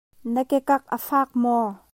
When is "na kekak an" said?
0.33-1.01